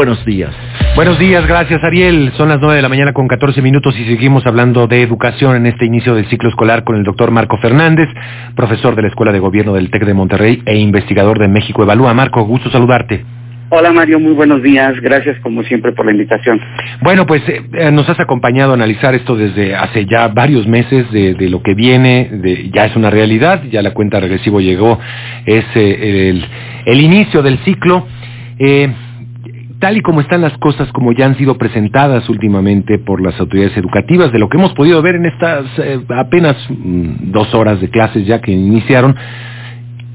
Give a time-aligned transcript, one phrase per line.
[0.00, 0.50] Buenos días.
[0.96, 2.32] Buenos días, gracias Ariel.
[2.38, 5.66] Son las 9 de la mañana con 14 minutos y seguimos hablando de educación en
[5.66, 8.08] este inicio del ciclo escolar con el doctor Marco Fernández,
[8.56, 12.14] profesor de la Escuela de Gobierno del TEC de Monterrey e investigador de México Evalúa.
[12.14, 13.22] Marco, gusto saludarte.
[13.68, 14.98] Hola Mario, muy buenos días.
[15.02, 16.58] Gracias como siempre por la invitación.
[17.02, 21.10] Bueno, pues eh, eh, nos has acompañado a analizar esto desde hace ya varios meses
[21.12, 24.98] de, lo que viene, de, ya es una realidad, ya la cuenta regresivo llegó,
[25.44, 26.46] es eh, el,
[26.86, 28.06] el, inicio del ciclo.
[29.80, 33.76] Tal y como están las cosas, como ya han sido presentadas últimamente por las autoridades
[33.76, 35.66] educativas, de lo que hemos podido ver en estas
[36.10, 39.16] apenas mm, dos horas de clases ya que iniciaron,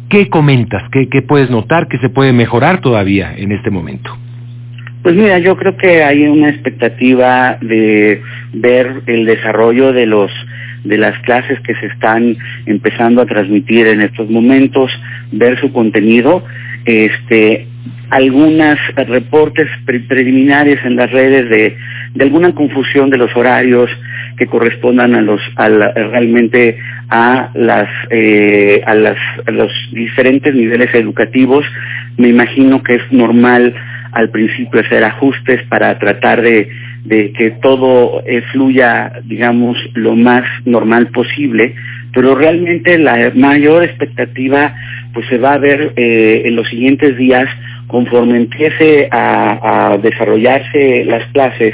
[0.09, 0.83] ¿Qué comentas?
[0.91, 4.15] ¿Qué, puedes notar que se puede mejorar todavía en este momento?
[5.01, 8.21] Pues mira, yo creo que hay una expectativa de
[8.53, 10.31] ver el desarrollo de los
[10.83, 12.37] de las clases que se están
[12.67, 14.91] empezando a transmitir en estos momentos,
[15.31, 16.43] ver su contenido,
[16.85, 17.67] este
[18.09, 21.77] algunas reportes preliminares en las redes de,
[22.23, 23.89] alguna confusión de los horarios
[24.37, 26.77] que correspondan a los a realmente
[27.09, 31.65] a las eh, a las a los diferentes niveles educativos
[32.17, 33.73] me imagino que es normal
[34.11, 36.69] al principio hacer ajustes para tratar de,
[37.03, 41.75] de que todo eh, fluya digamos lo más normal posible
[42.13, 44.73] pero realmente la mayor expectativa
[45.15, 47.47] pues se va a ver eh, en los siguientes días
[47.87, 51.73] conforme empiece a, desarrollarse las clases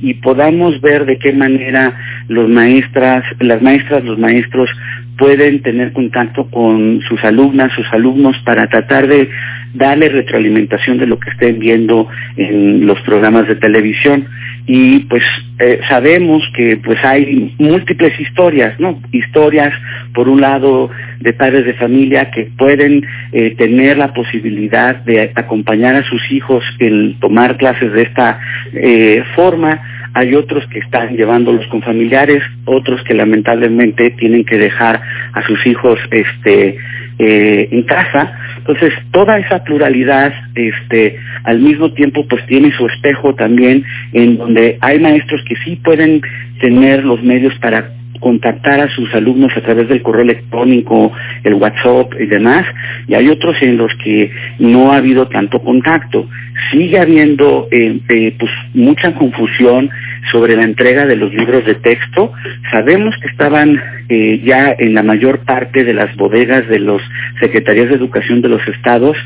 [0.00, 1.92] y podamos ver de qué manera
[2.28, 4.70] los maestras, las maestras, los maestros
[5.18, 9.28] pueden tener contacto con sus alumnas, sus alumnos para tratar de
[9.74, 14.26] darle retroalimentación de lo que estén viendo en los programas de televisión
[14.68, 15.22] y pues
[15.60, 19.00] eh, sabemos que pues hay múltiples historias, ¿no?
[19.12, 19.72] Historias
[20.12, 25.96] por un lado de padres de familia que pueden eh, tener la posibilidad de acompañar
[25.96, 28.40] a sus hijos en tomar clases de esta
[28.74, 29.80] eh, forma,
[30.12, 35.00] hay otros que están llevándolos con familiares, otros que lamentablemente tienen que dejar
[35.32, 36.76] a sus hijos este
[37.20, 38.32] en casa
[38.68, 44.76] entonces, toda esa pluralidad, este, al mismo tiempo, pues tiene su espejo también, en donde
[44.82, 46.20] hay maestros que sí pueden
[46.60, 47.90] tener los medios para
[48.20, 51.12] contactar a sus alumnos a través del correo electrónico,
[51.44, 52.66] el WhatsApp y demás,
[53.06, 56.28] y hay otros en los que no ha habido tanto contacto.
[56.70, 59.88] Sigue habiendo eh, eh, pues mucha confusión
[60.30, 62.32] sobre la entrega de los libros de texto.
[62.70, 67.02] Sabemos que estaban eh, ya en la mayor parte de las bodegas de los
[67.40, 69.16] secretarías de educación de los estados,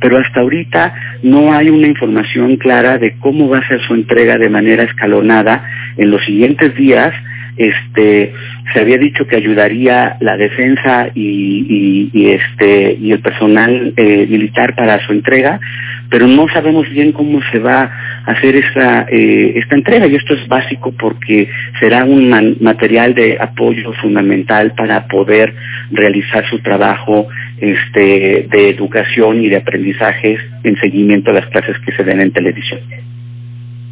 [0.00, 4.38] pero hasta ahorita no hay una información clara de cómo va a ser su entrega
[4.38, 5.64] de manera escalonada
[5.96, 7.14] en los siguientes días
[7.56, 8.32] este
[8.72, 15.04] se había dicho que ayudaría la defensa y, este y el personal eh, militar para
[15.04, 15.60] su entrega
[16.08, 17.90] pero no sabemos bien cómo se va
[18.26, 21.48] a hacer esta eh, esta entrega y esto es básico porque
[21.80, 22.28] será un
[22.60, 25.54] material de apoyo fundamental para poder
[25.90, 27.28] realizar su trabajo
[27.58, 32.32] este de educación y de aprendizaje en seguimiento a las clases que se den en
[32.32, 32.80] televisión.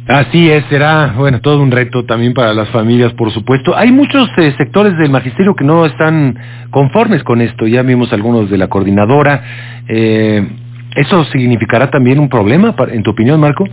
[0.07, 3.77] Así es, será, bueno, todo un reto también para las familias, por supuesto.
[3.77, 6.37] Hay muchos eh, sectores del magisterio que no están
[6.71, 9.43] conformes con esto, ya vimos algunos de la coordinadora.
[9.87, 10.47] Eh,
[10.95, 13.65] ¿Eso significará también un problema, en tu opinión, Marco?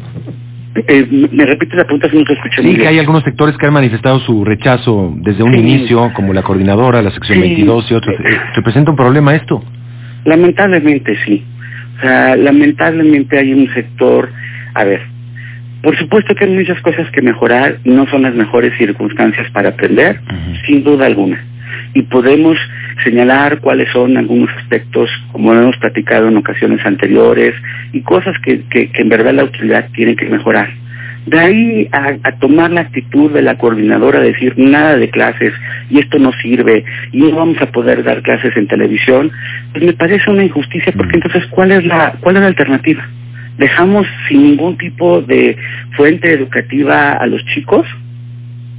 [0.86, 3.66] Eh, me repite la pregunta si no te escuché Sí, que hay algunos sectores que
[3.66, 8.14] han manifestado su rechazo desde un inicio, como la coordinadora, la sección 22 y otros.
[8.54, 9.64] ¿Representa un problema esto?
[10.24, 11.44] Lamentablemente sí.
[11.96, 14.30] O sea, lamentablemente hay un sector,
[14.74, 15.00] a ver,
[15.82, 20.20] por supuesto que hay muchas cosas que mejorar, no son las mejores circunstancias para aprender,
[20.66, 21.44] sin duda alguna.
[21.94, 22.58] Y podemos
[23.04, 27.54] señalar cuáles son algunos aspectos, como hemos platicado en ocasiones anteriores,
[27.92, 30.68] y cosas que, que, en verdad la autoridad tiene que mejorar.
[31.26, 35.52] De ahí a, tomar la actitud de la coordinadora, decir nada de clases
[35.90, 39.30] y esto no sirve y no vamos a poder dar clases en televisión,
[39.72, 43.06] pues me parece una injusticia porque entonces ¿cuál es la, cuál es la alternativa?
[43.58, 45.56] Dejamos sin ningún tipo de
[45.96, 47.86] fuente educativa a los chicos.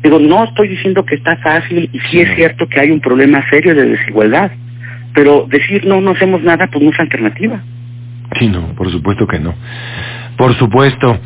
[0.02, 3.44] Digo, no estoy diciendo que está fácil y sí es cierto que hay un problema
[3.50, 4.52] serio de desigualdad,
[5.14, 7.62] pero decir no, no hacemos nada, pues no es alternativa.
[8.40, 9.54] Sí, no, por supuesto que no.
[10.38, 11.20] Por supuesto.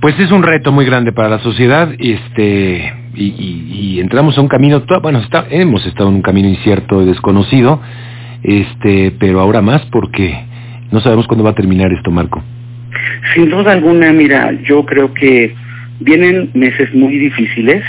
[0.00, 4.46] Pues es un reto muy grande para la sociedad este, y, y, entramos a un
[4.46, 7.80] camino, bueno, está, hemos estado en un camino incierto y desconocido,
[8.44, 10.38] este, pero ahora más porque
[10.92, 12.40] no sabemos cuándo va a terminar esto, Marco.
[13.34, 15.54] Sin duda alguna, mira, yo creo que
[16.00, 17.82] vienen meses muy difíciles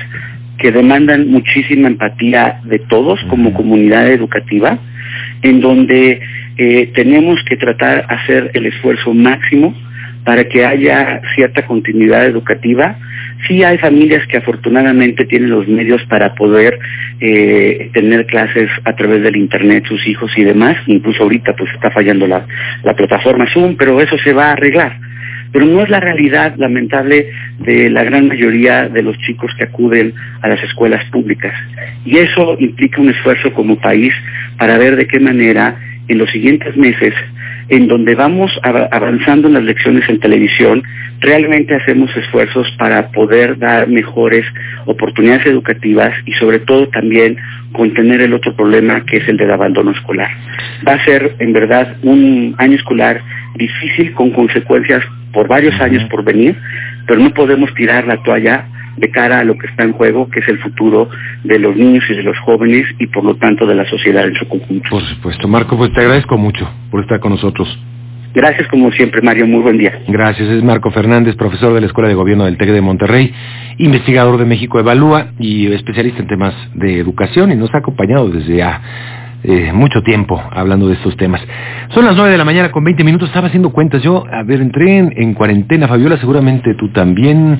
[0.57, 4.77] que demandan muchísima empatía de todos como comunidad educativa,
[5.41, 6.21] en donde
[6.57, 9.73] eh, tenemos que tratar de hacer el esfuerzo máximo
[10.29, 12.99] para que haya cierta continuidad educativa.
[13.47, 16.77] Sí hay familias que afortunadamente tienen los medios para poder
[17.19, 20.77] eh, tener clases a través del Internet, sus hijos y demás.
[20.85, 22.45] Incluso ahorita pues está fallando la,
[22.83, 24.99] la plataforma Zoom, pero eso se va a arreglar
[25.51, 30.13] pero no es la realidad lamentable de la gran mayoría de los chicos que acuden
[30.43, 31.55] a las escuelas públicas.
[32.05, 34.13] Y eso implica un esfuerzo como país
[34.59, 35.75] para ver de qué manera
[36.07, 37.15] en los siguientes meses,
[37.69, 40.83] en donde vamos avanzando en las lecciones en televisión,
[41.19, 44.45] realmente hacemos esfuerzos para poder dar mejores
[44.85, 47.37] oportunidades educativas y sobre todo también
[47.71, 50.29] contener el otro problema que es el del abandono escolar.
[50.87, 53.21] Va a ser en verdad un año escolar
[53.55, 56.55] difícil con consecuencias por varios años por venir,
[57.05, 58.65] pero no podemos tirar la toalla
[58.99, 61.09] de cara a lo que está en juego, que es el futuro
[61.43, 64.35] de los niños y de los jóvenes y por lo tanto de la sociedad en
[64.35, 64.89] su conjunto.
[64.89, 67.67] Por supuesto, Marco, pues te agradezco mucho por estar con nosotros.
[68.33, 69.47] Gracias como siempre, Mario.
[69.47, 70.03] Muy buen día.
[70.07, 70.47] Gracias.
[70.47, 73.33] Es Marco Fernández, profesor de la Escuela de Gobierno del TEC de Monterrey,
[73.77, 78.57] investigador de México Evalúa y especialista en temas de educación y nos ha acompañado desde
[78.57, 78.81] ya
[79.41, 81.41] eh, mucho tiempo hablando de estos temas.
[81.93, 84.59] Son las 9 de la mañana con 20 minutos, estaba haciendo cuentas yo, a ver,
[84.59, 87.57] entré en, cuarentena, Fabiola, seguramente tú también,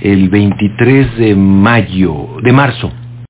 [0.00, 2.92] el 23 de mayo, de marzo,